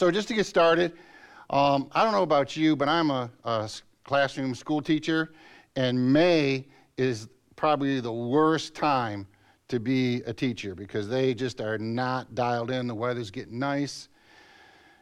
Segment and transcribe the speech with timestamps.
[0.00, 0.94] So, just to get started,
[1.50, 3.68] um, I don't know about you, but I'm a, a
[4.02, 5.32] classroom school teacher,
[5.76, 6.64] and May
[6.96, 9.26] is probably the worst time
[9.68, 12.86] to be a teacher because they just are not dialed in.
[12.86, 14.08] The weather's getting nice.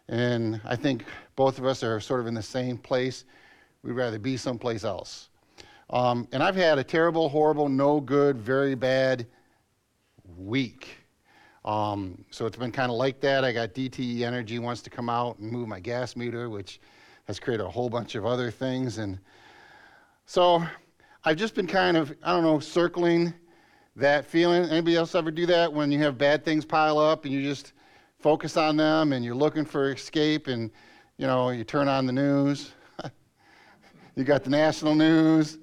[0.08, 1.04] And I think
[1.36, 3.24] both of us are sort of in the same place.
[3.84, 5.28] We'd rather be someplace else.
[5.90, 9.28] Um, and I've had a terrible, horrible, no good, very bad
[10.36, 11.07] week.
[11.64, 13.44] Um, so it's been kind of like that.
[13.44, 16.80] I got DTE Energy wants to come out and move my gas meter, which
[17.26, 18.98] has created a whole bunch of other things.
[18.98, 19.18] And
[20.24, 20.62] so
[21.24, 23.34] I've just been kind of, I don't know, circling
[23.96, 24.64] that feeling.
[24.64, 27.72] Anybody else ever do that when you have bad things pile up and you just
[28.18, 30.70] focus on them and you're looking for escape and,
[31.18, 32.72] you know, you turn on the news.
[34.16, 35.58] you got the national news.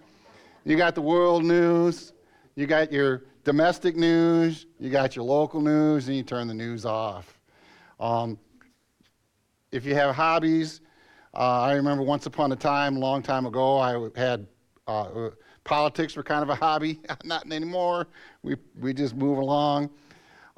[0.65, 2.13] You got the world news.
[2.55, 6.83] You got your domestic news, you got your local news, and you turn the news
[6.83, 7.39] off.
[7.99, 8.37] Um,
[9.71, 10.81] if you have hobbies,
[11.33, 14.47] uh, I remember once upon a time, a long time ago, I had
[14.87, 15.29] uh,
[15.63, 16.99] politics were kind of a hobby.
[17.23, 18.07] Not anymore.
[18.41, 19.91] We, we just move along.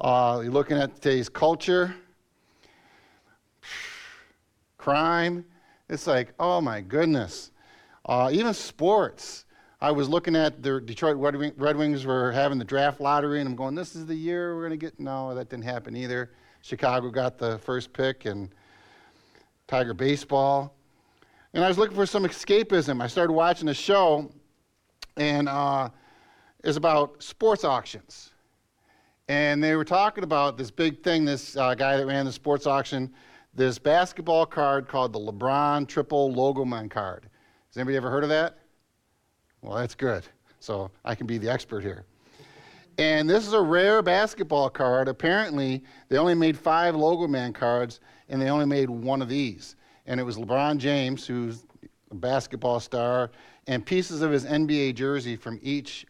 [0.00, 1.94] Uh, you're looking at today's culture,
[4.78, 5.44] crime.
[5.90, 7.50] It's like, oh my goodness.
[8.06, 9.44] Uh, even sports.
[9.80, 13.54] I was looking at the Detroit Red Wings were having the draft lottery, and I'm
[13.54, 14.98] going, this is the year we're going to get.
[14.98, 16.32] No, that didn't happen either.
[16.62, 18.50] Chicago got the first pick, and
[19.68, 20.74] Tiger Baseball.
[21.54, 23.00] And I was looking for some escapism.
[23.00, 24.32] I started watching a show,
[25.16, 25.90] and uh,
[26.64, 28.32] it's about sports auctions.
[29.28, 32.66] And they were talking about this big thing, this uh, guy that ran the sports
[32.66, 33.12] auction,
[33.54, 37.28] this basketball card called the LeBron Triple Logo Man card.
[37.68, 38.57] Has anybody ever heard of that?
[39.62, 40.24] Well, that's good.
[40.60, 42.04] So I can be the expert here.
[42.98, 45.08] And this is a rare basketball card.
[45.08, 49.76] Apparently, they only made five Logo Man cards, and they only made one of these.
[50.06, 51.64] And it was LeBron James, who's
[52.10, 53.30] a basketball star,
[53.68, 56.06] and pieces of his NBA jersey from each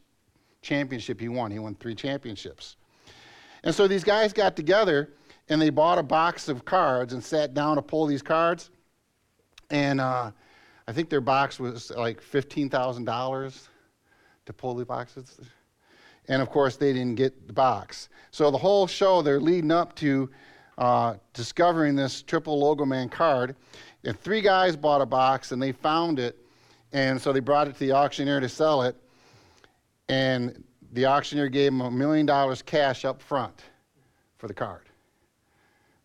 [0.63, 1.51] championship he won.
[1.51, 2.77] He won three championships.
[3.65, 5.11] And so these guys got together
[5.49, 8.71] and they bought a box of cards and sat down to pull these cards.
[9.71, 10.31] And uh,
[10.89, 13.69] I think their box was like $15,000
[14.47, 15.39] to pull the boxes.
[16.29, 18.09] And of course, they didn't get the box.
[18.31, 20.31] So the whole show, they're leading up to
[20.79, 23.55] uh, discovering this triple logo man card.
[24.05, 26.39] And three guys bought a box and they found it.
[26.95, 28.97] And so they brought it to the auctioneer to sell it.
[30.09, 33.61] And the auctioneer gave them a million dollars cash up front
[34.39, 34.89] for the card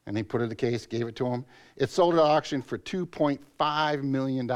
[0.05, 1.45] and he put it in the case, gave it to him.
[1.75, 4.50] It sold at auction for $2.5 million.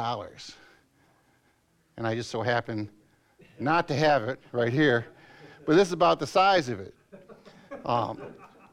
[1.98, 2.90] And I just so happened
[3.60, 5.08] not to have it right here,
[5.66, 6.94] but this is about the size of it.
[7.86, 8.20] Um,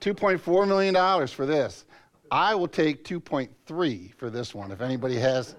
[0.01, 1.87] $2.4 million for this.
[2.31, 5.57] I will take 2.3 for this one if anybody has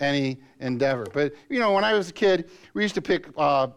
[0.00, 1.06] any endeavor.
[1.12, 3.68] But, you know, when I was a kid, we used to pick uh,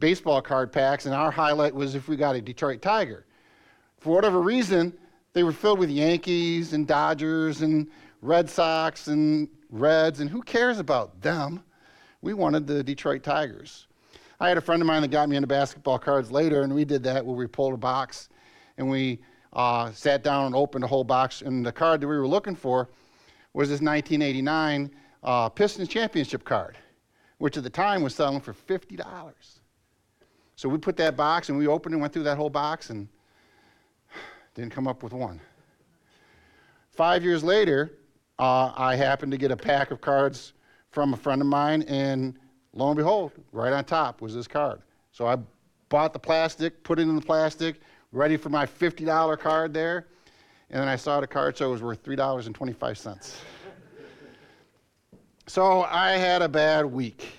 [0.00, 3.24] baseball card packs, and our highlight was if we got a Detroit Tiger.
[3.98, 4.92] For whatever reason,
[5.32, 7.88] they were filled with Yankees and Dodgers and
[8.20, 11.62] Red Sox and Reds, and who cares about them?
[12.20, 13.86] We wanted the Detroit Tigers.
[14.38, 16.84] I had a friend of mine that got me into basketball cards later, and we
[16.84, 18.28] did that where we pulled a box
[18.76, 19.20] and we
[19.52, 21.42] uh, sat down and opened a whole box.
[21.42, 22.88] And the card that we were looking for
[23.54, 24.90] was this 1989
[25.22, 26.76] uh, Pistons championship card,
[27.38, 29.00] which at the time was selling for $50.
[30.56, 33.08] So we put that box and we opened and went through that whole box and
[34.54, 35.40] didn't come up with one.
[36.92, 37.92] Five years later,
[38.38, 40.52] uh, I happened to get a pack of cards
[40.90, 42.38] from a friend of mine, and
[42.74, 44.82] lo and behold, right on top was this card.
[45.10, 45.38] So I
[45.88, 47.80] bought the plastic, put it in the plastic,
[48.12, 50.06] ready for my $50 card there,
[50.70, 53.36] and then I saw the card show it was worth $3.25.
[55.46, 57.38] so I had a bad week,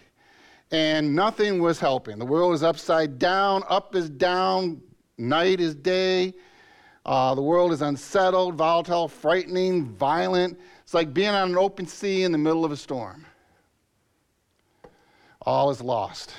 [0.71, 2.17] and nothing was helping.
[2.17, 4.81] The world is upside down, up is down,
[5.17, 6.33] night is day.
[7.05, 10.57] Uh, the world is unsettled, volatile, frightening, violent.
[10.83, 13.25] It's like being on an open sea in the middle of a storm.
[15.41, 16.33] All is lost.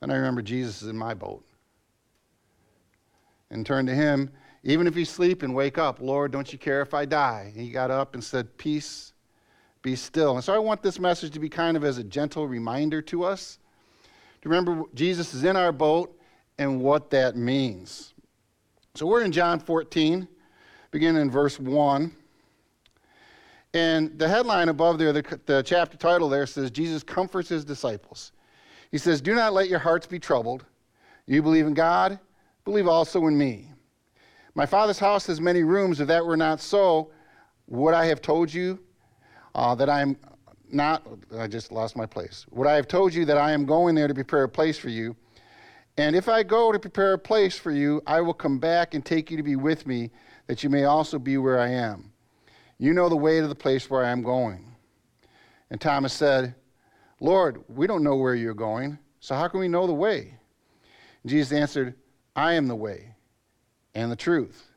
[0.00, 1.44] Then I remember Jesus is in my boat.
[3.50, 4.30] And turned to him,
[4.62, 7.52] even if you sleep and wake up, Lord, don't you care if I die?
[7.54, 9.12] He got up and said, Peace,
[9.82, 10.36] be still.
[10.36, 13.24] And so I want this message to be kind of as a gentle reminder to
[13.24, 13.58] us
[14.42, 16.18] to remember Jesus is in our boat
[16.58, 18.13] and what that means.
[18.96, 20.28] So we're in John 14,
[20.92, 22.14] beginning in verse 1.
[23.72, 28.30] And the headline above there, the, the chapter title there says, Jesus comforts his disciples.
[28.92, 30.64] He says, Do not let your hearts be troubled.
[31.26, 32.20] You believe in God,
[32.64, 33.72] believe also in me.
[34.54, 35.98] My Father's house has many rooms.
[35.98, 37.10] If that were not so,
[37.66, 38.78] would I have told you
[39.56, 40.16] uh, that I am
[40.70, 41.04] not,
[41.36, 42.46] I just lost my place.
[42.52, 44.88] Would I have told you that I am going there to prepare a place for
[44.88, 45.16] you?
[45.96, 49.04] And if I go to prepare a place for you, I will come back and
[49.04, 50.10] take you to be with me,
[50.46, 52.12] that you may also be where I am.
[52.78, 54.74] You know the way to the place where I am going.
[55.70, 56.56] And Thomas said,
[57.20, 60.34] Lord, we don't know where you're going, so how can we know the way?
[61.22, 61.94] And Jesus answered,
[62.34, 63.14] I am the way,
[63.94, 64.70] and the truth,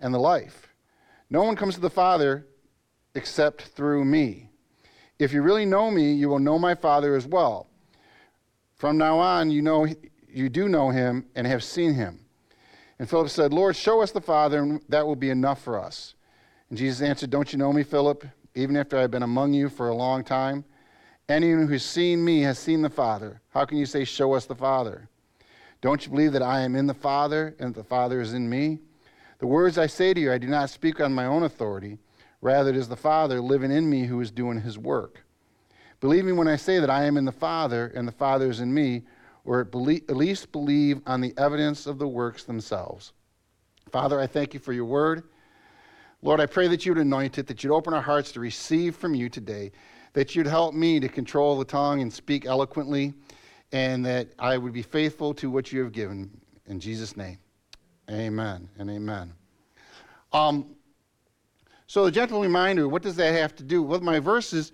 [0.00, 0.74] and the life.
[1.28, 2.46] No one comes to the Father
[3.14, 4.48] except through me.
[5.18, 7.68] If you really know me, you will know my Father as well.
[8.74, 9.86] From now on, you know
[10.34, 12.20] you do know him and have seen him.
[12.98, 16.14] And Philip said, Lord, show us the Father, and that will be enough for us.
[16.68, 19.88] And Jesus answered, Don't you know me, Philip, even after I've been among you for
[19.88, 20.64] a long time?
[21.28, 23.40] Anyone who's seen me has seen the Father.
[23.50, 25.08] How can you say, Show us the Father?
[25.80, 28.48] Don't you believe that I am in the Father and that the Father is in
[28.48, 28.78] me?
[29.38, 31.98] The words I say to you, I do not speak on my own authority.
[32.40, 35.24] Rather, it is the Father living in me who is doing his work.
[36.00, 38.60] Believe me when I say that I am in the Father and the Father is
[38.60, 39.02] in me,
[39.44, 43.12] or at least believe on the evidence of the works themselves.
[43.90, 45.24] Father, I thank you for your word.
[46.22, 48.96] Lord, I pray that you would anoint it, that you'd open our hearts to receive
[48.96, 49.72] from you today,
[50.14, 53.12] that you'd help me to control the tongue and speak eloquently,
[53.72, 56.30] and that I would be faithful to what you have given.
[56.66, 57.38] In Jesus' name,
[58.10, 59.34] amen and amen.
[60.32, 60.74] Um,
[61.86, 63.82] so, a gentle reminder, what does that have to do?
[63.82, 64.72] With my verses,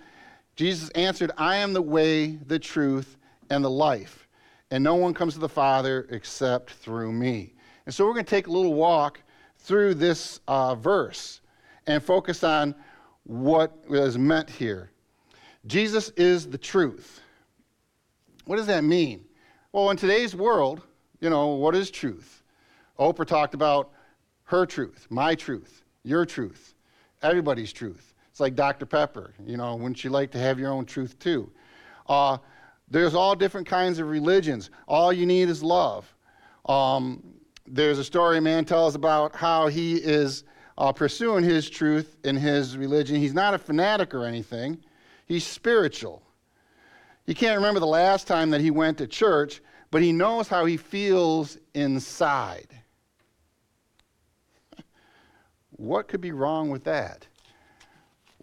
[0.55, 3.17] Jesus answered, I am the way, the truth,
[3.51, 4.29] and the life
[4.71, 7.55] and no one comes to the Father except through me.
[7.87, 9.21] And so we're going to take a little walk
[9.59, 11.41] through this uh, verse
[11.87, 12.75] and focus on
[13.25, 14.91] what is meant here.
[15.67, 17.21] Jesus is the truth.
[18.45, 19.25] What does that mean?
[19.73, 20.83] Well, in today's world,
[21.21, 22.43] you know, what is truth?
[22.99, 23.91] Oprah talked about
[24.45, 26.75] her truth, my truth, your truth,
[27.23, 28.15] everybody's truth.
[28.31, 28.87] It's like Dr.
[28.87, 29.35] Pepper.
[29.45, 31.51] You know, wouldn't you like to have your own truth too?
[32.09, 32.39] Uh,
[32.91, 34.71] there's all different kinds of religions.
[34.89, 36.13] All you need is love.
[36.67, 37.23] Um,
[37.67, 40.45] there's a story a man tells about how he is
[40.77, 43.17] uh, pursuing his truth in his religion.
[43.17, 44.83] He's not a fanatic or anything,
[45.27, 46.23] he's spiritual.
[47.27, 49.61] He can't remember the last time that he went to church,
[49.93, 52.69] but he knows how he feels inside.
[55.71, 57.27] What could be wrong with that?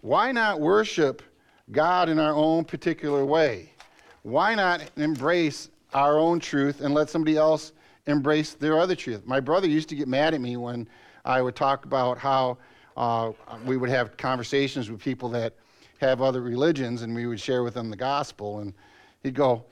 [0.00, 1.22] Why not worship
[1.70, 3.74] God in our own particular way?
[4.22, 7.72] Why not embrace our own truth and let somebody else
[8.06, 9.26] embrace their other truth?
[9.26, 10.88] My brother used to get mad at me when
[11.24, 12.58] I would talk about how
[12.96, 13.32] uh,
[13.64, 15.54] we would have conversations with people that
[15.98, 18.60] have other religions and we would share with them the gospel.
[18.60, 18.74] And
[19.22, 19.64] he'd go,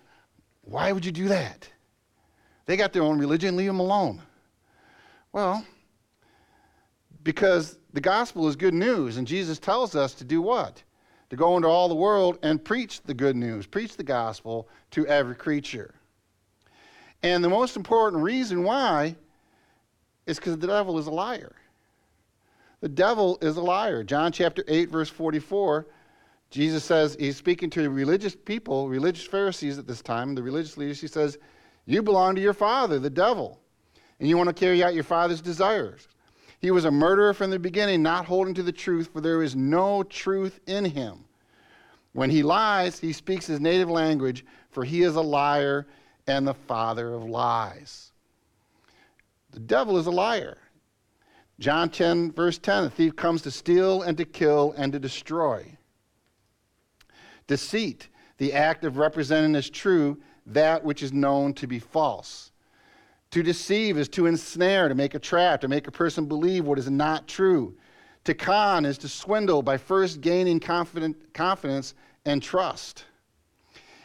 [0.63, 1.69] Why would you do that?
[2.67, 4.21] They got their own religion, leave them alone.
[5.33, 5.65] Well,
[7.23, 10.83] because the gospel is good news, and Jesus tells us to do what?
[11.31, 15.07] To go into all the world and preach the good news, preach the gospel to
[15.07, 15.95] every creature.
[17.23, 19.17] And the most important reason why
[20.27, 21.55] is because the devil is a liar.
[22.81, 24.05] The devil is a liar.
[24.05, 25.87] John chapter 8, verse 44,
[26.51, 31.01] Jesus says, he's speaking to religious people, religious Pharisees at this time, the religious leaders.
[31.01, 31.39] He says,
[31.87, 33.59] You belong to your father, the devil,
[34.21, 36.07] and you want to carry out your father's desires.
[36.61, 39.55] He was a murderer from the beginning, not holding to the truth, for there is
[39.55, 41.25] no truth in him.
[42.13, 45.87] When he lies, he speaks his native language, for he is a liar
[46.27, 48.13] and the father of lies.
[49.51, 50.59] The devil is a liar.
[51.59, 55.77] John 10, verse 10 the thief comes to steal and to kill and to destroy.
[57.47, 58.09] Deceit,
[58.39, 62.51] the act of representing as true that which is known to be false.
[63.37, 66.79] To deceive is to ensnare, to make a trap, to make a person believe what
[66.79, 67.77] is not true.
[68.25, 71.93] To con is to swindle by first gaining confident, confidence
[72.25, 73.05] and trust.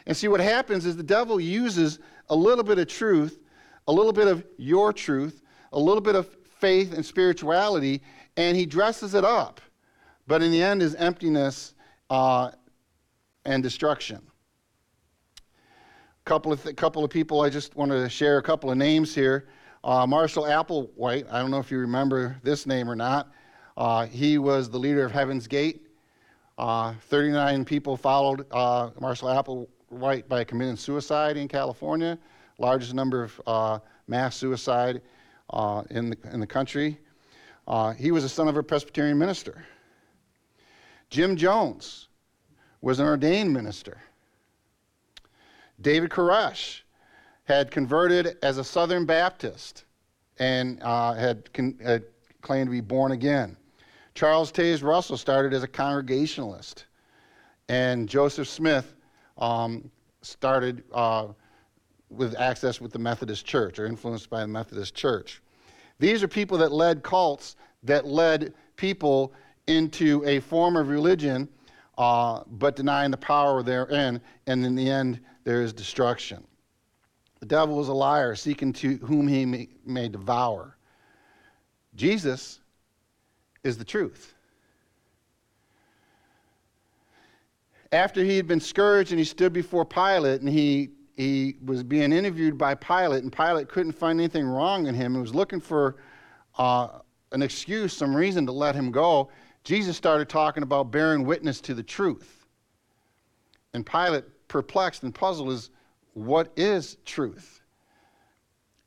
[0.04, 1.98] And see, what happens is the devil uses
[2.28, 3.40] a little bit of truth,
[3.88, 5.40] a little bit of your truth,
[5.72, 6.28] a little bit of
[6.60, 8.02] faith and spirituality,
[8.36, 9.62] and he dresses it up.
[10.26, 11.72] But in the end, is emptiness
[12.10, 12.50] uh,
[13.46, 14.20] and destruction
[16.24, 19.14] couple of th- couple of people I just wanted to share a couple of names
[19.14, 19.48] here.
[19.82, 23.32] Uh, Marshall Applewhite, I don't know if you remember this name or not.
[23.76, 25.88] Uh, he was the leader of Heaven's Gate.
[26.58, 29.28] Uh, 39 people followed uh, Marshall
[29.90, 32.16] Applewhite by committing suicide in California,
[32.58, 35.02] largest number of uh, mass suicide
[35.50, 36.98] uh, in, the, in the country.
[37.96, 39.64] he was the son of a Presbyterian minister.
[41.10, 42.08] Jim Jones
[42.80, 43.98] was an ordained minister.
[45.82, 46.82] David Koresh
[47.44, 49.84] had converted as a Southern Baptist
[50.38, 52.04] and uh, had, con- had
[52.40, 53.56] claimed to be born again.
[54.14, 56.86] Charles Taze Russell started as a Congregationalist,
[57.68, 58.94] and Joseph Smith
[59.38, 61.28] um, started uh,
[62.10, 65.40] with access with the Methodist Church or influenced by the Methodist Church.
[65.98, 69.32] These are people that led cults that led people
[69.66, 71.48] into a form of religion,
[72.02, 76.42] uh, but denying the power therein, and in the end, there is destruction.
[77.38, 80.76] The devil is a liar, seeking to whom he may, may devour.
[81.94, 82.58] Jesus
[83.62, 84.34] is the truth.
[87.92, 92.12] After he had been scourged and he stood before Pilate and he, he was being
[92.12, 95.98] interviewed by Pilate, and Pilate couldn't find anything wrong in him and was looking for
[96.58, 96.98] uh,
[97.30, 99.30] an excuse, some reason to let him go,
[99.64, 102.46] Jesus started talking about bearing witness to the truth.
[103.74, 105.70] And Pilate, perplexed and puzzled, is
[106.14, 107.60] what is truth?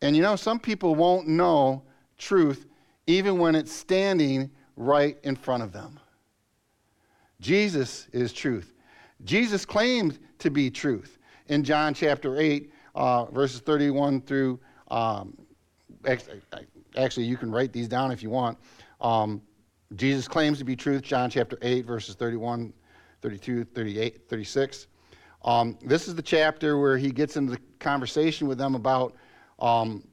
[0.02, 1.84] And you know, some people won't know
[2.18, 2.66] truth
[3.08, 6.00] even when it's standing right in front of them.
[7.40, 8.74] Jesus is truth.
[9.24, 11.18] Jesus claimed to be truth.
[11.48, 15.38] In John chapter 8, uh, verses 31 through, um,
[16.96, 18.58] actually, you can write these down if you want.
[19.02, 19.42] Um,
[19.96, 22.74] Jesus claims to be truth, John chapter 8, verses 31,
[23.22, 24.88] 32, 38, 36.
[25.44, 29.16] Um, this is the chapter where he gets into the conversation with them about
[29.60, 30.04] um,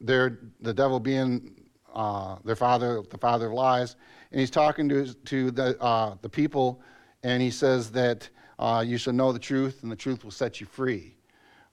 [0.00, 3.96] their, the devil being uh, their father, the father of lies.
[4.30, 6.80] And he's talking to, to the, uh, the people,
[7.22, 10.60] and he says that uh, you shall know the truth, and the truth will set
[10.60, 11.16] you free.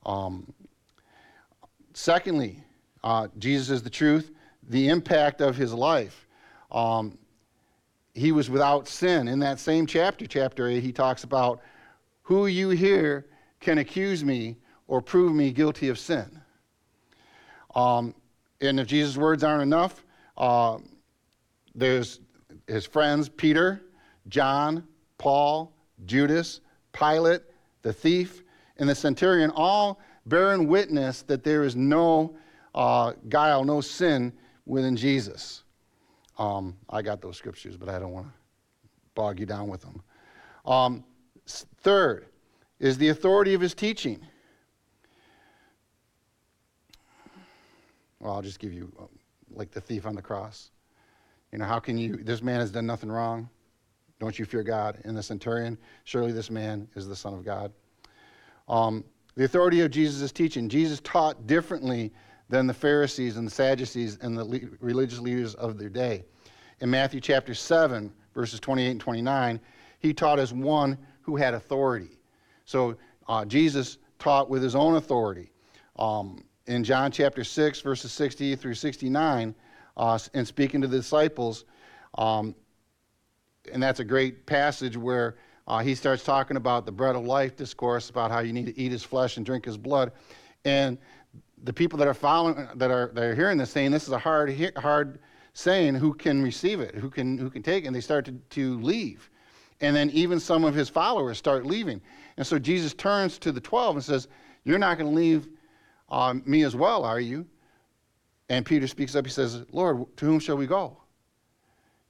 [0.05, 0.51] Um,
[1.93, 2.63] secondly,
[3.03, 4.31] uh, Jesus is the truth,
[4.71, 6.27] the impact of his life.
[6.71, 7.17] Um,
[8.13, 9.27] he was without sin.
[9.27, 11.61] In that same chapter, chapter 8, he talks about
[12.23, 13.25] who you here
[13.59, 14.55] can accuse me
[14.87, 16.41] or prove me guilty of sin.
[17.75, 18.15] Um,
[18.61, 20.05] and if Jesus' words aren't enough,
[20.37, 20.77] uh,
[21.75, 22.21] there's
[22.65, 23.81] his friends Peter,
[24.29, 24.87] John,
[25.17, 25.73] Paul,
[26.05, 26.61] Judas,
[26.93, 27.41] Pilate,
[27.81, 28.43] the thief,
[28.77, 32.37] and the centurion, all bearing witness that there is no
[32.73, 34.31] uh, guile, no sin
[34.65, 35.63] within Jesus.
[36.38, 38.34] Um, I got those scriptures, but I don't want to
[39.15, 40.01] bog you down with them.
[40.65, 41.03] Um,
[41.48, 42.27] third
[42.80, 44.20] is the authority of his teaching.
[48.20, 49.10] Well, I'll just give you, um,
[49.51, 50.72] like the thief on the cross.
[51.51, 53.50] You know, how can you, this man has done nothing wrong.
[54.20, 55.00] Don't you fear God?
[55.03, 57.74] And the centurion, surely this man is the Son of God.
[58.70, 59.03] Um,
[59.36, 60.70] the authority of Jesus' teaching.
[60.70, 62.13] Jesus taught differently
[62.51, 66.25] than the Pharisees and the Sadducees and the le- religious leaders of their day.
[66.81, 69.60] In Matthew chapter 7, verses 28 and 29,
[70.00, 72.20] he taught as one who had authority.
[72.65, 72.98] So
[73.29, 75.51] uh, Jesus taught with his own authority.
[75.98, 79.55] Um, in John chapter 6, verses 60 through 69,
[79.96, 81.63] uh, and speaking to the disciples,
[82.17, 82.53] um,
[83.72, 87.55] and that's a great passage where uh, he starts talking about the bread of life
[87.55, 90.12] discourse, about how you need to eat his flesh and drink his blood.
[90.65, 90.98] And
[91.63, 94.20] the people that are following, that are, that are hearing this, saying this is a
[94.20, 95.20] hard, hard
[95.53, 98.32] saying, who can receive it, who can, who can take it, and they start to,
[98.32, 99.30] to leave.
[99.82, 102.01] And then even some of his followers start leaving.
[102.38, 104.27] And so Jesus turns to the 12 and says,
[104.63, 105.48] You're not going to leave
[106.10, 107.46] uh, me as well, are you?
[108.50, 109.25] And Peter speaks up.
[109.25, 110.98] He says, Lord, to whom shall we go?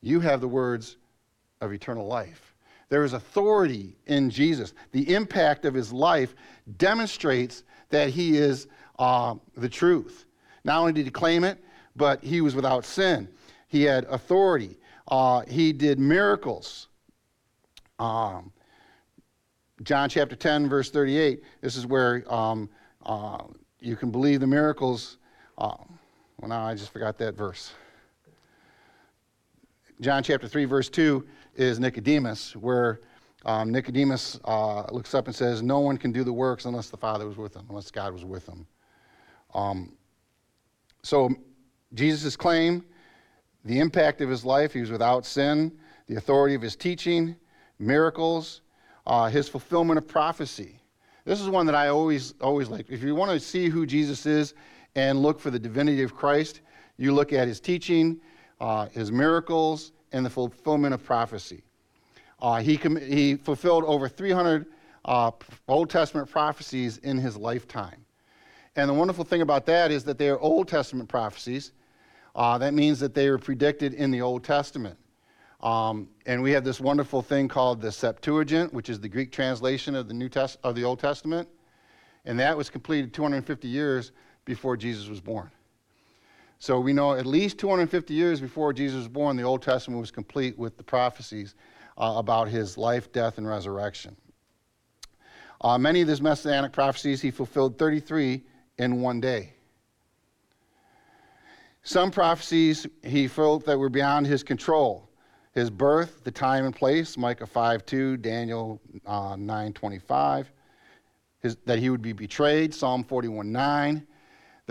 [0.02, 0.98] You have the words
[1.62, 2.56] of eternal life.
[2.90, 4.74] There is authority in Jesus.
[4.92, 6.36] The impact of his life
[6.78, 8.68] demonstrates that he is
[9.02, 10.26] uh, the truth.
[10.64, 11.58] Not only did he claim it,
[11.96, 13.28] but he was without sin.
[13.68, 14.78] He had authority.
[15.08, 16.88] Uh, he did miracles.
[17.98, 18.54] Um,
[19.82, 22.70] John chapter 10, verse 38, this is where um,
[23.04, 23.44] uh,
[23.80, 25.18] you can believe the miracles.
[25.58, 25.74] Uh,
[26.40, 27.74] well, now I just forgot that verse.
[30.00, 33.02] John chapter 3, verse 2 is Nicodemus, where
[33.46, 36.98] um, Nicodemus uh, looks up and says, No one can do the works unless the
[36.98, 38.68] Father was with him, unless God was with him.
[39.54, 39.94] Um,
[41.04, 41.30] so,
[41.94, 42.86] Jesus' claim,
[43.66, 45.72] the impact of his life, he was without sin,
[46.08, 47.36] the authority of his teaching,
[47.80, 48.62] miracles,
[49.06, 50.80] uh, his fulfillment of prophecy.
[51.26, 52.90] This is one that I always, always like.
[52.90, 54.54] If you want to see who Jesus is
[54.96, 56.62] and look for the divinity of Christ,
[56.98, 58.20] you look at his teaching,
[58.60, 61.64] uh, his miracles, and the fulfillment of prophecy.
[62.42, 64.66] Uh, he, com- he fulfilled over 300
[65.06, 65.32] uh,
[65.68, 68.06] Old Testament prophecies in his lifetime.
[68.76, 71.74] And the wonderful thing about that is that they are Old Testament prophecies.
[72.36, 74.98] Uh, that means that they were predicted in the Old Testament.
[75.62, 79.94] Um, and we have this wonderful thing called the Septuagint, which is the Greek translation
[79.96, 81.48] of the New Test- of the Old Testament,
[82.26, 84.12] and that was completed 250 years
[84.46, 85.52] before Jesus was born.
[86.58, 90.12] So we know at least 250 years before Jesus was born, the Old Testament was
[90.12, 91.56] complete with the prophecies
[91.98, 94.16] uh, about his life, death, and resurrection.
[95.60, 98.44] Uh, many of these messianic prophecies he fulfilled 33
[98.82, 99.54] in one day.
[101.84, 105.10] Some prophecies he felt that were beyond his control.
[105.54, 110.52] His birth, the time and place, Micah 5 2, Daniel uh, 9 25.
[111.42, 114.08] His, that he would be betrayed, Psalm 41 9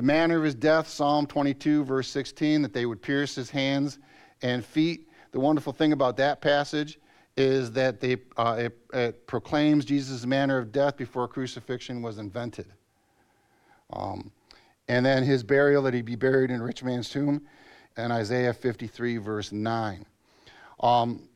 [0.01, 3.99] the manner of his death, Psalm 22, verse 16, that they would pierce his hands
[4.41, 5.11] and feet.
[5.33, 6.99] The wonderful thing about that passage
[7.37, 12.73] is that they, uh, it, it, proclaims Jesus' manner of death before crucifixion was invented.
[13.93, 14.31] Um,
[14.89, 17.43] and then his burial, that he be buried in a rich man's tomb,
[17.97, 20.05] and Isaiah 53, verse 9.
[20.81, 21.29] Um,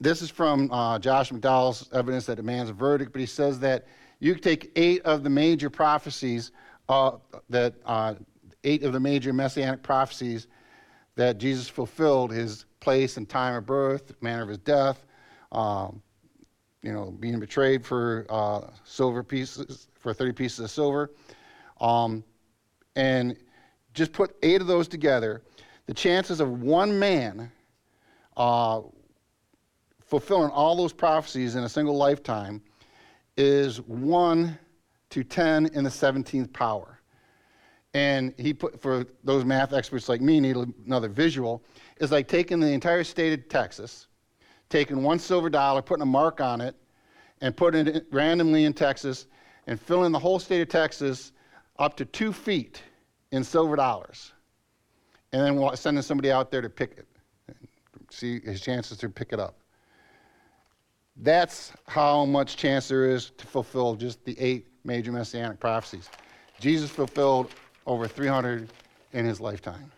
[0.00, 3.86] this is from uh, Josh McDowell's evidence that demands a verdict, but he says that
[4.18, 6.52] you take eight of the major prophecies
[6.88, 7.12] uh,
[7.48, 8.14] that uh,
[8.64, 10.46] eight of the major messianic prophecies
[11.16, 15.04] that Jesus fulfilled his place and time of birth, manner of his death,
[15.52, 16.02] um,
[16.82, 21.12] you know, being betrayed for uh, silver pieces, for 30 pieces of silver.
[21.80, 22.24] Um,
[22.96, 23.36] and
[23.94, 25.42] just put eight of those together,
[25.86, 27.50] the chances of one man
[28.36, 28.80] uh,
[30.04, 32.62] fulfilling all those prophecies in a single lifetime
[33.36, 34.58] is one
[35.10, 36.98] to 10 in the 17th power.
[37.92, 41.62] And he put, for those math experts like me, need another visual,
[42.00, 44.06] is like taking the entire state of Texas,
[44.68, 46.76] taking one silver dollar, putting a mark on it,
[47.40, 49.26] and putting it randomly in Texas,
[49.70, 51.30] and filling the whole state of Texas
[51.78, 52.82] up to two feet
[53.30, 54.32] in silver dollars.
[55.32, 57.06] And then sending somebody out there to pick it,
[58.10, 59.54] see his chances to pick it up.
[61.14, 66.10] That's how much chance there is to fulfill just the eight major messianic prophecies.
[66.58, 67.52] Jesus fulfilled
[67.86, 68.68] over 300
[69.12, 69.92] in his lifetime.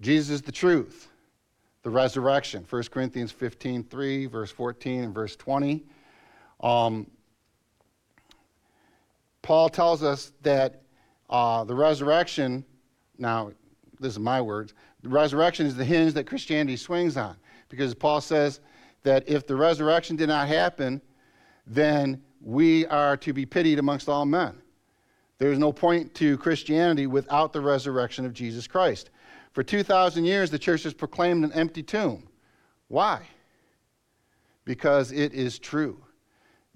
[0.00, 1.08] Jesus is the truth,
[1.82, 2.64] the resurrection.
[2.70, 5.82] 1 Corinthians 15 3, verse 14, and verse 20.
[6.60, 7.10] Um,
[9.46, 10.82] Paul tells us that
[11.30, 12.64] uh, the resurrection,
[13.16, 13.52] now,
[14.00, 17.36] this is my words, the resurrection is the hinge that Christianity swings on.
[17.68, 18.58] Because Paul says
[19.04, 21.00] that if the resurrection did not happen,
[21.64, 24.60] then we are to be pitied amongst all men.
[25.38, 29.10] There is no point to Christianity without the resurrection of Jesus Christ.
[29.52, 32.26] For 2,000 years, the church has proclaimed an empty tomb.
[32.88, 33.22] Why?
[34.64, 36.02] Because it is true.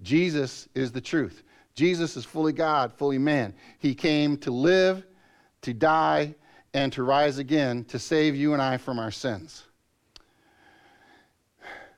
[0.01, 1.43] Jesus is the truth.
[1.75, 3.53] Jesus is fully God, fully man.
[3.79, 5.05] He came to live,
[5.61, 6.35] to die,
[6.73, 9.63] and to rise again to save you and I from our sins.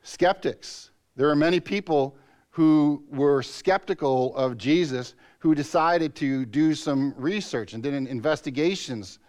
[0.04, 0.92] Skeptics.
[1.16, 2.18] There are many people
[2.50, 9.20] who were skeptical of Jesus who decided to do some research and did investigations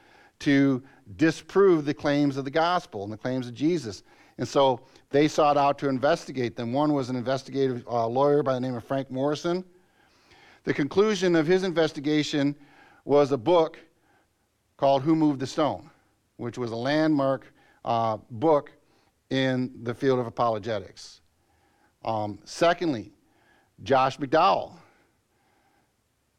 [0.40, 0.82] to
[1.16, 4.02] disprove the claims of the gospel and the claims of Jesus.
[4.38, 4.80] And so
[5.10, 6.72] they sought out to investigate them.
[6.72, 9.64] One was an investigative uh, lawyer by the name of Frank Morison.
[10.64, 12.56] The conclusion of his investigation
[13.04, 13.78] was a book
[14.78, 15.90] called Who Moved the Stone,
[16.38, 17.52] which was a landmark
[17.84, 18.72] uh, book
[19.28, 21.20] in the field of apologetics.
[22.02, 23.12] Um, secondly,
[23.82, 24.72] Josh McDowell.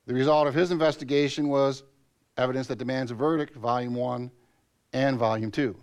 [0.08, 1.84] The result of his investigation was
[2.38, 4.32] Evidence That Demands a Verdict, Volume 1
[4.94, 5.76] and Volume 2.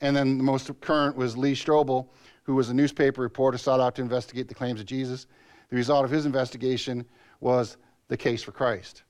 [0.00, 2.08] And then the most current was Lee Strobel,
[2.42, 5.26] who was a newspaper reporter sought out to investigate the claims of Jesus.
[5.72, 7.06] The result of his investigation
[7.40, 9.04] was the case for Christ.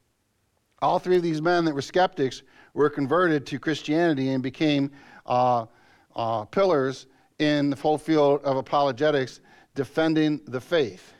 [0.80, 4.92] All three of these men that were skeptics were converted to Christianity and became
[5.26, 5.66] uh,
[6.14, 7.06] uh, pillars
[7.40, 9.40] in the whole field of apologetics
[9.74, 11.12] defending the faith.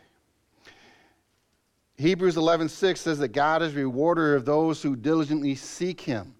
[1.96, 6.37] Hebrews 11:6 says that God is rewarder of those who diligently seek him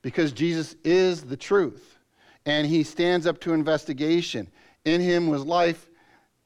[0.00, 1.98] because Jesus is the truth
[2.46, 4.48] and he stands up to investigation.
[4.86, 5.89] In him was life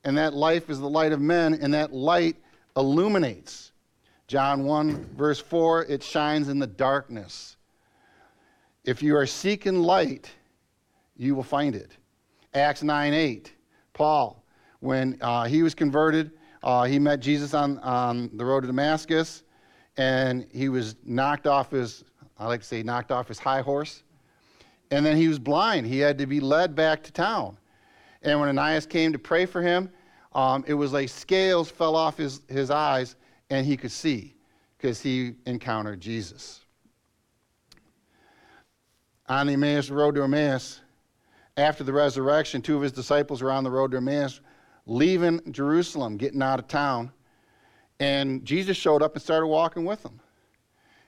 [0.04, 2.36] and that life is the light of men and that light
[2.76, 3.72] illuminates.
[4.26, 7.56] John 1 verse 4 it shines in the darkness.
[8.84, 10.30] If you are seeking light,
[11.16, 11.92] you will find it.
[12.52, 13.52] Acts 9 8,
[13.92, 14.44] Paul
[14.84, 16.30] when uh, he was converted,
[16.62, 19.42] uh, he met Jesus on, on the road to Damascus,
[19.96, 22.04] and he was knocked off his,
[22.38, 24.02] I like to say, knocked off his high horse.
[24.90, 25.86] And then he was blind.
[25.86, 27.56] He had to be led back to town.
[28.24, 29.90] And when Ananias came to pray for him,
[30.34, 33.16] um, it was like scales fell off his, his eyes,
[33.50, 34.34] and he could see
[34.76, 36.60] because he encountered Jesus.
[39.28, 40.80] On the Emmaus road to Emmaus,
[41.56, 44.40] after the resurrection, two of his disciples were on the road to Emmaus
[44.86, 47.12] leaving Jerusalem, getting out of town.
[48.00, 50.20] And Jesus showed up and started walking with them.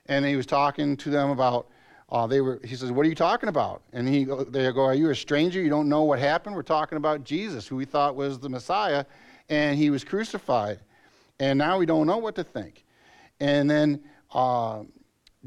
[0.06, 1.68] and he was talking to them about.
[2.08, 2.60] Uh, they were.
[2.64, 5.60] He says, "What are you talking about?" And he, they go, "Are you a stranger?
[5.60, 6.54] You don't know what happened?
[6.54, 9.04] We're talking about Jesus, who we thought was the Messiah,
[9.48, 10.78] and he was crucified,
[11.40, 12.84] and now we don't know what to think."
[13.40, 14.84] And then uh,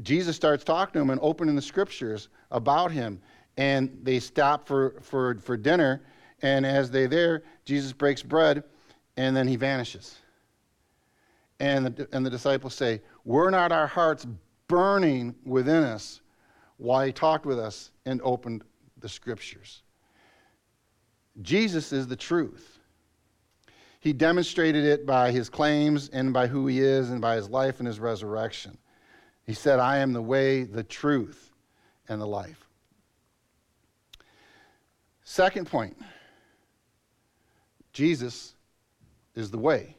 [0.02, 3.22] Jesus starts talking to them and opening the scriptures about him,
[3.56, 6.02] and they stop for for for dinner,
[6.42, 8.64] and as they're there, Jesus breaks bread,
[9.16, 10.18] and then he vanishes.
[11.58, 14.26] And the, and the disciples say, Were not our hearts
[14.66, 16.20] burning within us
[16.80, 18.64] while he talked with us and opened
[18.98, 19.82] the scriptures?
[21.42, 22.78] Jesus is the truth.
[24.00, 27.78] He demonstrated it by his claims and by who he is and by his life
[27.78, 28.78] and his resurrection.
[29.44, 31.52] He said, I am the way, the truth,
[32.08, 32.66] and the life.
[35.22, 35.96] Second point
[37.92, 38.54] Jesus
[39.34, 39.96] is the way.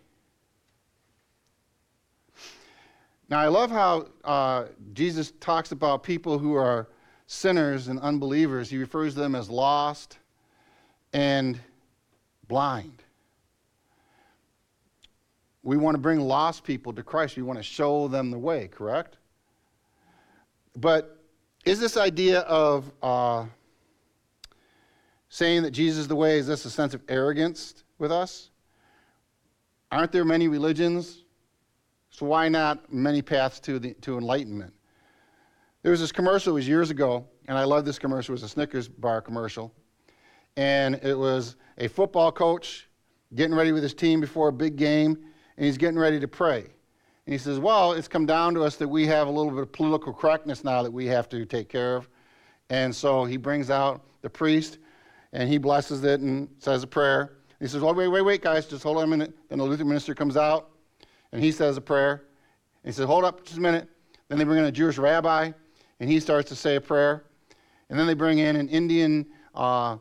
[3.32, 6.90] Now, I love how uh, Jesus talks about people who are
[7.28, 8.70] sinners and unbelievers.
[8.70, 10.18] He refers to them as lost
[11.14, 11.58] and
[12.50, 13.04] blind.
[15.64, 17.38] We want to bring lost people to Christ.
[17.38, 19.16] We want to show them the way, correct?
[20.76, 21.18] But
[21.64, 23.46] is this idea of uh,
[25.30, 28.50] saying that Jesus is the way, is this a sense of arrogance with us?
[29.90, 31.21] Aren't there many religions?
[32.12, 34.74] So why not many paths to, the, to enlightenment?
[35.82, 38.34] There was this commercial, it was years ago, and I love this commercial.
[38.34, 39.74] It was a Snickers bar commercial.
[40.58, 42.90] And it was a football coach
[43.34, 45.18] getting ready with his team before a big game,
[45.56, 46.60] and he's getting ready to pray.
[46.60, 49.62] And he says, Well, it's come down to us that we have a little bit
[49.62, 52.10] of political correctness now that we have to take care of.
[52.70, 54.80] And so he brings out the priest,
[55.32, 57.38] and he blesses it and says a prayer.
[57.62, 59.34] He says, Well, wait, wait, wait, guys, just hold on a minute.
[59.48, 60.72] Then the Lutheran minister comes out
[61.32, 62.24] and he says a prayer.
[62.84, 63.88] And he says, Hold up just a minute.
[64.28, 65.52] Then they bring in a Jewish rabbi
[66.00, 67.26] and he starts to say a prayer.
[67.90, 69.98] And then they bring in an Indian uh,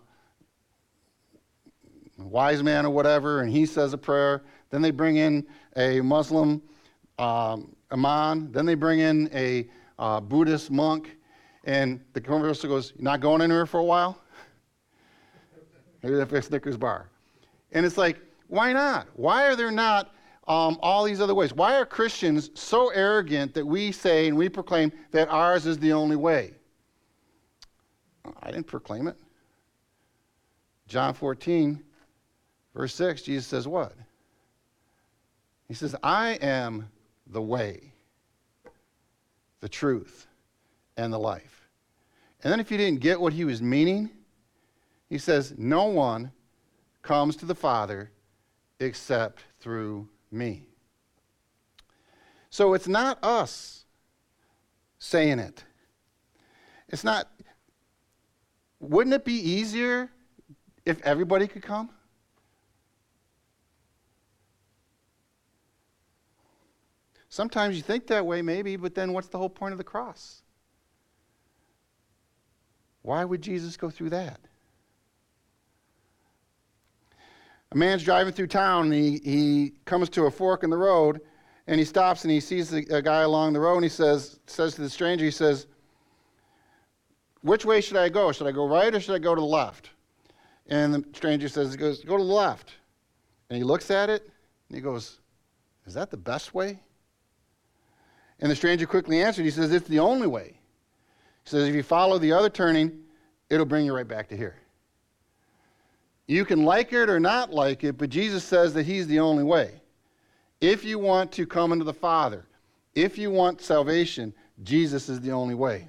[2.18, 4.42] wise man or whatever and he says a prayer.
[4.70, 6.62] Then they bring in a Muslim
[7.18, 8.52] um, imam.
[8.52, 11.16] Then they bring in a uh, Buddhist monk.
[11.64, 14.20] And the commercial goes, You're not going anywhere for a while?
[16.02, 17.10] Maybe that's a Snickers bar.
[17.72, 19.06] And it's like, why not?
[19.14, 20.12] Why are there not
[20.50, 21.54] um, all these other ways?
[21.54, 25.92] Why are Christians so arrogant that we say and we proclaim that ours is the
[25.92, 26.54] only way?
[28.42, 29.16] I didn't proclaim it.
[30.88, 31.80] John 14,
[32.74, 33.94] verse 6, Jesus says what?
[35.68, 36.90] He says, I am
[37.28, 37.92] the way,
[39.60, 40.26] the truth,
[40.96, 41.68] and the life.
[42.42, 44.10] And then if you didn't get what he was meaning,
[45.08, 46.32] he says, No one
[47.02, 48.10] comes to the Father
[48.80, 50.66] except through me.
[52.50, 53.84] So it's not us
[54.98, 55.64] saying it.
[56.88, 57.28] It's not,
[58.80, 60.10] wouldn't it be easier
[60.84, 61.90] if everybody could come?
[67.28, 70.42] Sometimes you think that way, maybe, but then what's the whole point of the cross?
[73.02, 74.40] Why would Jesus go through that?
[77.72, 81.20] A man's driving through town and he, he comes to a fork in the road
[81.68, 84.40] and he stops and he sees a, a guy along the road and he says,
[84.46, 85.66] says to the stranger, he says,
[87.42, 88.32] Which way should I go?
[88.32, 89.90] Should I go right or should I go to the left?
[90.68, 92.72] And the stranger says, he goes, Go to the left.
[93.48, 94.28] And he looks at it
[94.68, 95.20] and he goes,
[95.86, 96.80] Is that the best way?
[98.40, 100.58] And the stranger quickly answered, He says, It's the only way.
[101.44, 102.98] He says, If you follow the other turning,
[103.48, 104.56] it'll bring you right back to here.
[106.30, 109.42] You can like it or not like it, but Jesus says that He's the only
[109.42, 109.80] way.
[110.60, 112.46] If you want to come into the Father,
[112.94, 115.88] if you want salvation, Jesus is the only way.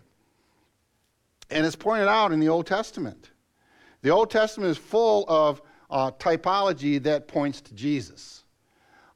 [1.52, 3.30] And it's pointed out in the Old Testament.
[4.02, 8.44] The Old Testament is full of uh, typology that points to Jesus.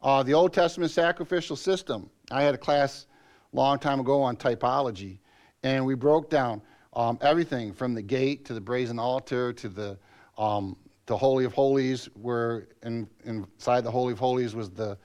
[0.03, 3.07] Uh, the Old Testament sacrificial system, I had a class
[3.51, 5.17] a long time ago on typology,
[5.63, 6.61] and we broke down
[6.93, 9.97] um, everything from the gate to the brazen altar to the
[10.38, 14.97] um, the Holy of Holies, where in, inside the Holy of Holies was the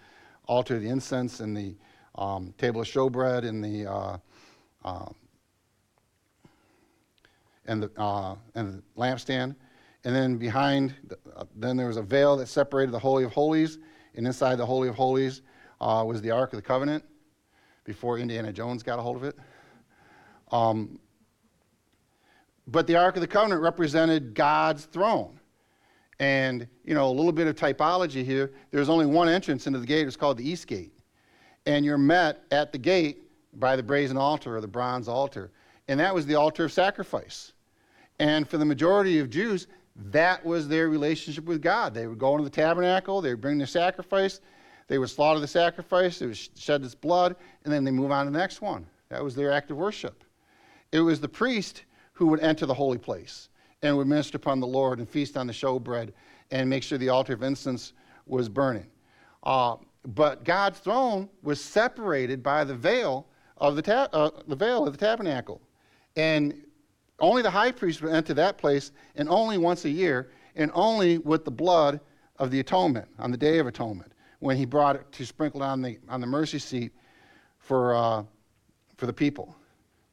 [0.46, 1.74] altar of the incense and the
[2.16, 4.16] um, table of showbread and the uh,
[4.84, 5.08] uh,
[7.66, 9.54] and the uh, and the lampstand,
[10.04, 13.32] and then behind, the, uh, then there was a veil that separated the Holy of
[13.32, 13.78] Holies,
[14.14, 15.42] and inside the Holy of Holies
[15.80, 17.04] uh, was the Ark of the Covenant.
[17.84, 19.36] Before Indiana Jones got a hold of it.
[20.52, 21.00] Um,
[22.66, 25.39] but the Ark of the Covenant represented God's throne.
[26.20, 28.52] And, you know, a little bit of typology here.
[28.70, 30.06] There's only one entrance into the gate.
[30.06, 30.92] It's called the East Gate.
[31.66, 33.22] And you're met at the gate
[33.54, 35.50] by the brazen altar or the bronze altar.
[35.88, 37.52] And that was the altar of sacrifice.
[38.18, 41.94] And for the majority of Jews, that was their relationship with God.
[41.94, 44.40] They would go into the tabernacle, they would bring their sacrifice,
[44.88, 48.26] they would slaughter the sacrifice, they would shed its blood, and then they move on
[48.26, 48.87] to the next one.
[49.09, 50.24] That was their act of worship.
[50.92, 53.48] It was the priest who would enter the holy place
[53.82, 56.12] and would minister upon the Lord and feast on the showbread
[56.50, 57.92] and make sure the altar of incense
[58.26, 58.86] was burning.
[59.42, 64.86] Uh, but God's throne was separated by the veil of the, ta- uh, the veil
[64.86, 65.60] of the tabernacle.
[66.16, 66.62] And
[67.20, 71.18] only the high priest would enter that place, and only once a year, and only
[71.18, 72.00] with the blood
[72.38, 75.82] of the atonement on the Day of Atonement, when he brought it to sprinkle on
[75.82, 76.92] the, on the mercy seat
[77.58, 78.22] for, uh,
[78.96, 79.54] for the people.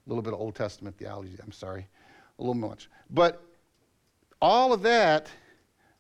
[0.06, 1.88] A little bit of Old Testament theology, I'm sorry,
[2.38, 2.90] a little much.
[3.10, 3.42] But
[4.42, 5.28] all of that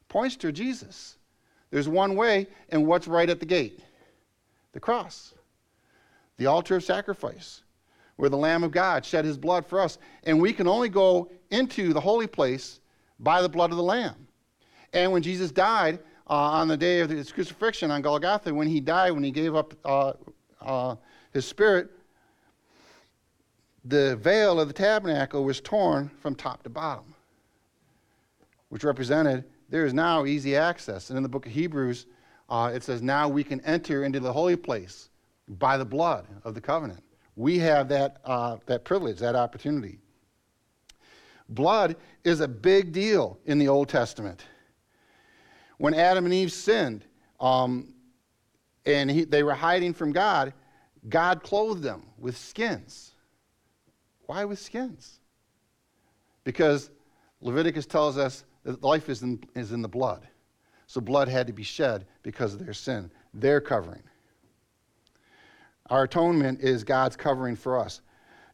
[0.10, 1.17] points to Jesus.
[1.69, 3.82] There's one way, and what's right at the gate?
[4.71, 5.34] The cross,
[6.38, 7.63] the altar of sacrifice
[8.17, 9.97] where the Lamb of God shed his blood for us.
[10.23, 12.82] And we can only go into the holy place
[13.19, 14.28] by the blood of the Lamb.
[14.93, 18.82] And when Jesus died uh, on the day of his crucifixion on Golgotha, when he
[18.82, 20.13] died, when he gave up uh,
[20.62, 20.95] uh,
[21.32, 21.91] his spirit,
[23.86, 27.13] the veil of the tabernacle was torn from top to bottom,
[28.69, 31.10] which represented there is now easy access.
[31.10, 32.06] And in the book of Hebrews,
[32.49, 35.10] uh, it says, Now we can enter into the holy place
[35.47, 37.03] by the blood of the covenant
[37.38, 39.99] we have that, uh, that privilege, that opportunity.
[41.47, 44.43] Blood is a big deal in the Old Testament.
[45.77, 47.06] When Adam and Eve sinned
[47.39, 47.93] um,
[48.86, 50.51] and he, they were hiding from God,
[51.08, 53.12] God clothed them with skins.
[54.25, 55.19] Why with skins?
[56.43, 56.89] Because
[57.39, 58.43] Leviticus tells us
[58.82, 60.27] life is in, is in the blood.
[60.88, 64.03] So blood had to be shed because of their sin, their covering.
[65.89, 68.01] Our atonement is God's covering for us.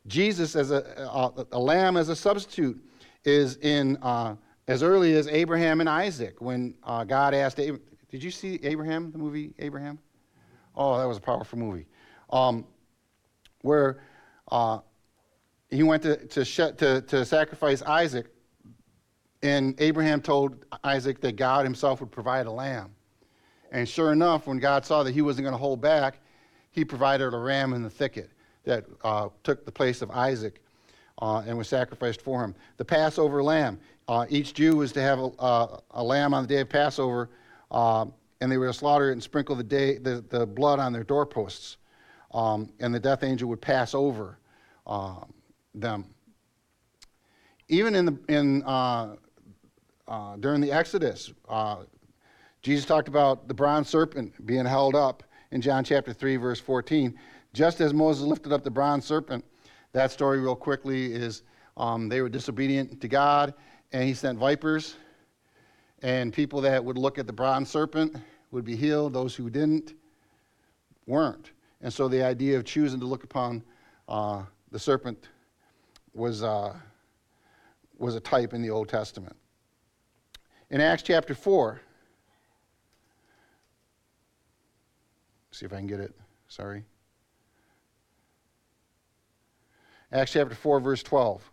[0.07, 2.79] Jesus, as a, a, a lamb, as a substitute,
[3.23, 4.35] is in uh,
[4.67, 7.57] as early as Abraham and Isaac when uh, God asked.
[7.57, 9.99] Did you see Abraham, the movie Abraham?
[10.75, 11.85] Oh, that was a powerful movie.
[12.29, 12.65] Um,
[13.61, 14.01] where
[14.51, 14.79] uh,
[15.69, 18.27] he went to, to, to, to sacrifice Isaac,
[19.43, 22.95] and Abraham told Isaac that God himself would provide a lamb.
[23.73, 26.19] And sure enough, when God saw that he wasn't going to hold back,
[26.71, 28.31] he provided a ram in the thicket
[28.63, 30.61] that uh, took the place of Isaac
[31.21, 32.55] uh, and was sacrificed for him.
[32.77, 33.79] The Passover lamb.
[34.07, 37.29] Uh, each Jew was to have a, a, lamb on the day of Passover,
[37.71, 38.05] uh,
[38.41, 41.03] and they were to slaughter it and sprinkle the, day, the, the blood on their
[41.03, 41.77] doorposts.
[42.33, 44.39] Um, and the death angel would pass over
[44.87, 45.33] um,
[45.75, 46.05] them.
[47.69, 48.63] Even in the, in,
[50.07, 51.31] uh, uh, during the Exodus,
[52.61, 57.13] Jesus talked about the bronze serpent being held up in John chapter 3, verse 14.
[57.53, 59.43] Just as Moses lifted up the bronze serpent,
[59.91, 61.43] that story, real quickly, is
[61.77, 63.53] um, they were disobedient to God,
[63.91, 64.95] and he sent vipers,
[66.01, 68.15] and people that would look at the bronze serpent
[68.51, 69.13] would be healed.
[69.13, 69.93] Those who didn't
[71.05, 71.51] weren't.
[71.81, 73.61] And so the idea of choosing to look upon
[74.07, 75.29] uh, the serpent
[76.13, 76.75] was, uh,
[77.97, 79.35] was a type in the Old Testament.
[80.73, 81.79] In Acts chapter 4,
[85.51, 86.15] See if I can get it.
[86.47, 86.83] Sorry.
[90.11, 91.47] Acts chapter 4, verse 12.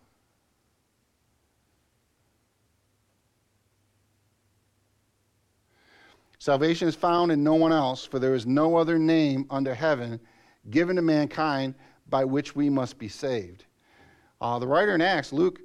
[6.38, 10.18] Salvation is found in no one else, for there is no other name under heaven
[10.70, 11.74] given to mankind
[12.09, 13.66] by which we must be saved.
[14.40, 15.61] Uh, the writer in Acts, Luke,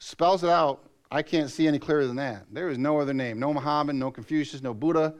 [0.00, 0.90] spells it out.
[1.10, 2.46] I can't see any clearer than that.
[2.50, 3.38] There is no other name.
[3.38, 5.14] No Muhammad, no Confucius, no Buddha,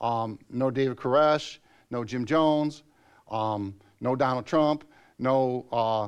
[0.00, 1.58] um, no David Koresh,
[1.90, 2.82] no Jim Jones,
[3.30, 4.84] um, no Donald Trump,
[5.18, 6.04] no, uh,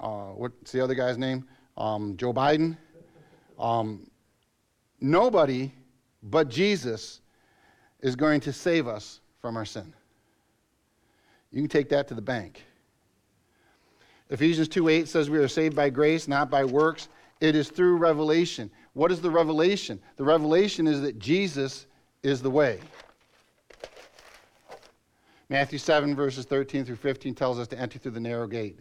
[0.00, 1.46] uh, what's the other guy's name?
[1.76, 2.76] Um, Joe Biden.
[3.58, 4.08] Um,
[5.00, 5.72] nobody
[6.22, 7.20] but Jesus
[8.00, 9.92] is going to save us from our sin.
[11.50, 12.64] You can take that to the bank.
[14.28, 17.08] Ephesians 2 8 says we are saved by grace, not by works.
[17.40, 18.70] It is through revelation.
[18.92, 20.00] What is the revelation?
[20.16, 21.86] The revelation is that Jesus
[22.22, 22.80] is the way.
[25.48, 28.78] Matthew 7, verses 13 through 15 tells us to enter through the narrow gate.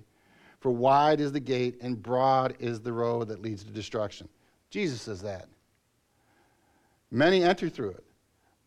[0.59, 4.27] For wide is the gate and broad is the road that leads to destruction.
[4.69, 5.47] Jesus says that.
[7.11, 8.03] Many enter through it,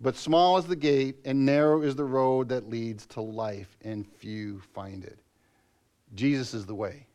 [0.00, 4.04] but small is the gate and narrow is the road that leads to life, and
[4.04, 5.20] few find it.
[6.16, 7.06] Jesus is the way.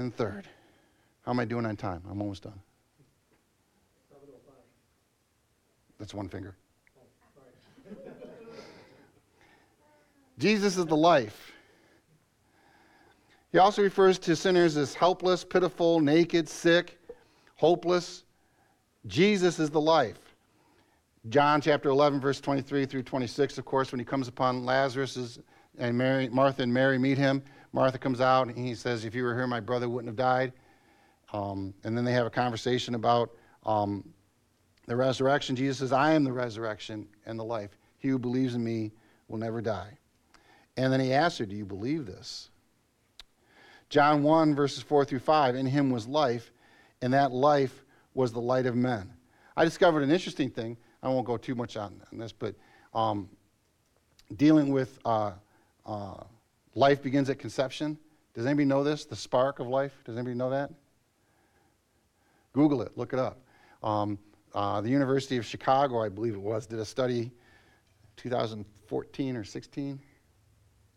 [0.00, 0.48] And third,
[1.26, 2.02] how am I doing on time?
[2.10, 2.58] I'm almost done.
[5.98, 6.56] That's one finger.
[10.38, 11.52] Jesus is the life.
[13.52, 16.98] He also refers to sinners as helpless, pitiful, naked, sick,
[17.56, 18.24] hopeless.
[19.06, 20.34] Jesus is the life.
[21.28, 25.38] John chapter 11, verse 23 through 26, of course, when he comes upon Lazarus
[25.76, 29.24] and Mary, Martha and Mary meet him, Martha comes out and he says, If you
[29.24, 30.52] were here, my brother wouldn't have died.
[31.32, 33.30] Um, and then they have a conversation about
[33.64, 34.08] um,
[34.86, 35.54] the resurrection.
[35.54, 37.76] Jesus says, I am the resurrection and the life.
[37.98, 38.92] He who believes in me
[39.28, 39.98] will never die.
[40.76, 42.50] And then he asks her, Do you believe this?
[43.88, 46.52] John 1, verses 4 through 5 In him was life,
[47.02, 49.12] and that life was the light of men.
[49.56, 50.76] I discovered an interesting thing.
[51.02, 52.54] I won't go too much on, this, but
[52.94, 53.28] um,
[54.36, 55.32] dealing with uh,
[55.86, 56.24] uh,
[56.74, 57.98] life begins at conception.
[58.34, 59.04] Does anybody know this?
[59.04, 59.92] The spark of life?
[60.04, 60.70] Does anybody know that?
[62.52, 63.40] Google it, look it up.
[63.82, 64.18] Um,
[64.54, 67.30] uh, the University of Chicago, I believe it was, did a study
[68.16, 70.00] 2014 or 16,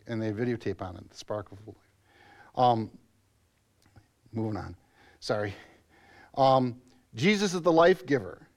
[0.07, 1.75] and they videotape on it, the spark of life.
[2.55, 2.91] Um,
[4.31, 4.75] moving on.
[5.19, 5.53] Sorry.
[6.35, 6.81] Um,
[7.15, 8.47] Jesus is the life giver.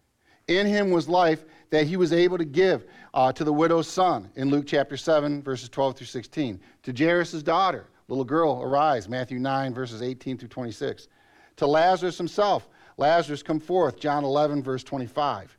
[0.48, 4.30] In him was life that he was able to give uh, to the widow's son
[4.36, 6.60] in Luke chapter 7, verses 12 through 16.
[6.84, 11.08] To Jairus' daughter, little girl, arise, Matthew 9, verses 18 through 26.
[11.56, 15.56] To Lazarus himself, Lazarus, come forth, John 11, verse 25.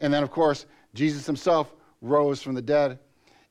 [0.00, 2.98] And then, of course, Jesus himself rose from the dead.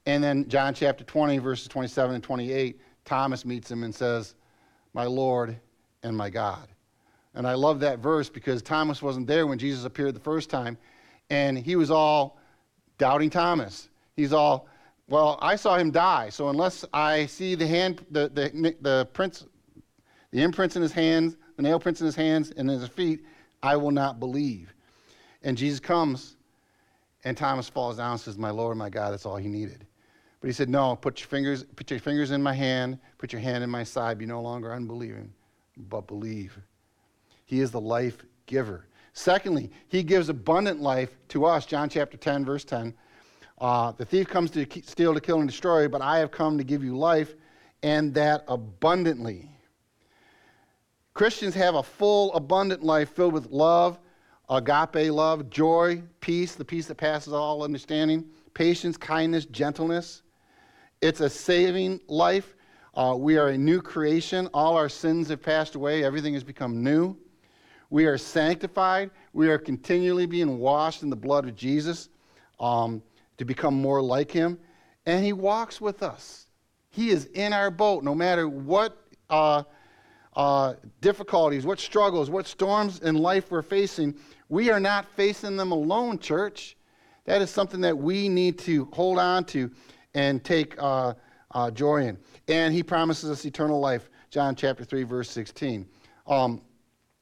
[0.05, 4.35] And then, John chapter 20, verses 27 and 28, Thomas meets him and says,
[4.93, 5.59] My Lord
[6.03, 6.67] and my God.
[7.33, 10.77] And I love that verse because Thomas wasn't there when Jesus appeared the first time.
[11.31, 12.37] And he was all
[12.97, 13.87] doubting Thomas.
[14.17, 14.67] He's all,
[15.07, 16.27] well, I saw him die.
[16.29, 19.45] So unless I see the hand, the, the, the prints,
[20.31, 23.23] the imprints in his hands, the nail prints in his hands and in his feet,
[23.63, 24.73] I will not believe.
[25.41, 26.35] And Jesus comes,
[27.23, 29.87] and Thomas falls down and says, My Lord, my God, that's all he needed.
[30.41, 33.41] But he said, No, put your fingers, put your fingers in my hand, put your
[33.41, 35.31] hand in my side, be no longer unbelieving,
[35.77, 36.59] but believe.
[37.45, 38.17] He is the life
[38.47, 38.85] giver.
[39.13, 41.65] Secondly, he gives abundant life to us.
[41.65, 42.93] John chapter 10, verse 10.
[43.59, 46.63] Uh, the thief comes to steal, to kill, and destroy, but I have come to
[46.63, 47.35] give you life,
[47.83, 49.49] and that abundantly.
[51.13, 53.99] Christians have a full, abundant life filled with love,
[54.49, 60.23] agape love, joy, peace, the peace that passes all understanding, patience, kindness, gentleness.
[61.01, 62.55] It's a saving life.
[62.93, 64.47] Uh, we are a new creation.
[64.53, 67.17] All our sins have passed away, everything has become new.
[67.91, 69.11] We are sanctified.
[69.33, 72.09] We are continually being washed in the blood of Jesus
[72.59, 73.03] um,
[73.37, 74.57] to become more like Him.
[75.05, 76.47] And He walks with us.
[76.89, 78.97] He is in our boat no matter what.
[79.29, 79.63] Uh,
[80.33, 84.15] uh, difficulties, what struggles, what storms in life we're facing,
[84.47, 86.77] we are not facing them alone, church.
[87.25, 89.69] That is something that we need to hold on to
[90.13, 91.15] and take uh,
[91.51, 92.17] uh, joy in.
[92.47, 95.85] And he promises us eternal life, John chapter 3, verse 16.
[96.27, 96.61] Um,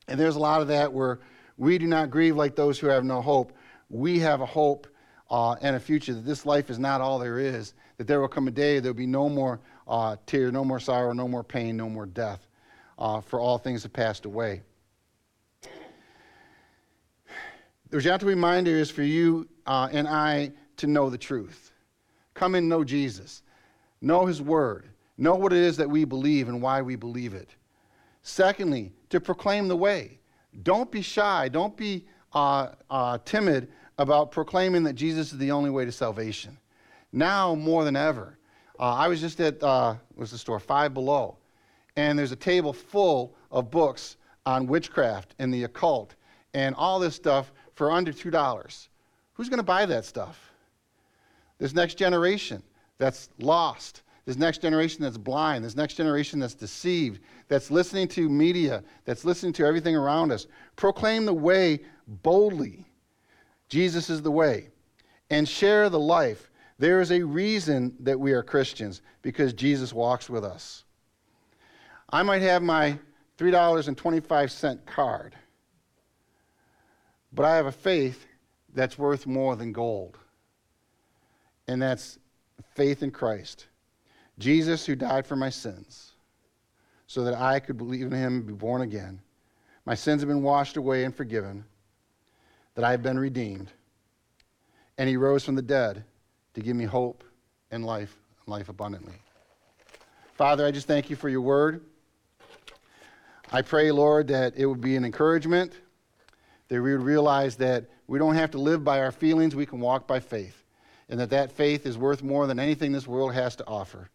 [0.09, 1.19] and there's a lot of that where
[1.57, 3.53] we do not grieve like those who have no hope.
[3.89, 4.87] We have a hope
[5.29, 8.27] uh, and a future that this life is not all there is, that there will
[8.27, 11.43] come a day there will be no more uh, tear, no more sorrow, no more
[11.43, 12.47] pain, no more death
[12.97, 14.61] uh, for all things have passed away.
[17.91, 21.71] The gentle reminder is for you uh, and I to know the truth.
[22.33, 23.43] Come and know Jesus,
[24.01, 27.49] know his word, know what it is that we believe and why we believe it.
[28.21, 30.19] Secondly, to proclaim the way.
[30.63, 35.69] Don't be shy, don't be uh, uh, timid about proclaiming that Jesus is the only
[35.69, 36.57] way to salvation.
[37.11, 38.37] Now more than ever.
[38.79, 41.37] Uh, I was just at, uh, was the store, Five Below
[41.99, 46.15] and there's a table full of books on witchcraft and the occult
[46.53, 48.87] and all this stuff for under $2.
[49.33, 50.51] Who's going to buy that stuff?
[51.57, 52.63] This next generation
[52.97, 58.29] that's lost, this next generation that's blind, this next generation that's deceived, that's listening to
[58.29, 60.45] media, that's listening to everything around us.
[60.75, 62.85] Proclaim the way boldly.
[63.69, 64.69] Jesus is the way.
[65.31, 66.51] And share the life.
[66.77, 70.83] There is a reason that we are Christians because Jesus walks with us.
[72.11, 72.99] I might have my
[73.39, 75.35] $3.25 card,
[77.33, 78.27] but I have a faith
[78.75, 80.19] that's worth more than gold.
[81.67, 82.19] And that's
[82.75, 83.65] faith in Christ.
[84.39, 86.13] Jesus, who died for my sins,
[87.07, 89.19] so that I could believe in him and be born again.
[89.85, 91.65] My sins have been washed away and forgiven,
[92.75, 93.71] that I have been redeemed.
[94.97, 96.03] And he rose from the dead
[96.53, 97.23] to give me hope
[97.71, 99.15] and life, and life abundantly.
[100.35, 101.83] Father, I just thank you for your word.
[103.51, 105.73] I pray, Lord, that it would be an encouragement,
[106.67, 109.79] that we would realize that we don't have to live by our feelings, we can
[109.79, 110.63] walk by faith.
[111.09, 114.09] and that that faith is worth more than anything this world has to offer.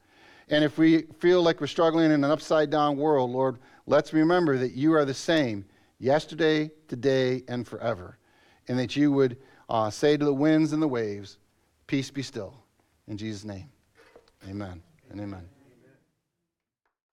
[0.50, 4.58] And if we feel like we're struggling in an upside down world, Lord, let's remember
[4.58, 5.64] that you are the same
[5.98, 8.18] yesterday, today, and forever.
[8.68, 9.38] And that you would
[9.68, 11.38] uh, say to the winds and the waves,
[11.86, 12.54] Peace be still.
[13.08, 13.68] In Jesus' name,
[14.48, 15.53] amen and amen.